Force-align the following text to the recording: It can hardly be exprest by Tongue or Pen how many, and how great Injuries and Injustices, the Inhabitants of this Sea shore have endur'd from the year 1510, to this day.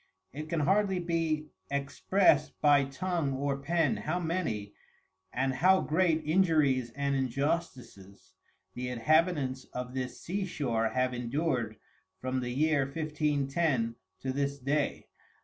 It 0.33 0.49
can 0.49 0.61
hardly 0.61 0.97
be 0.97 1.51
exprest 1.71 2.53
by 2.59 2.85
Tongue 2.85 3.33
or 3.33 3.55
Pen 3.59 3.97
how 3.97 4.19
many, 4.19 4.73
and 5.31 5.53
how 5.53 5.81
great 5.81 6.23
Injuries 6.25 6.89
and 6.95 7.13
Injustices, 7.15 8.33
the 8.73 8.89
Inhabitants 8.89 9.65
of 9.73 9.93
this 9.93 10.19
Sea 10.19 10.43
shore 10.47 10.89
have 10.89 11.13
endur'd 11.13 11.75
from 12.19 12.39
the 12.39 12.49
year 12.49 12.85
1510, 12.85 13.93
to 14.21 14.33
this 14.33 14.57
day. 14.57 15.07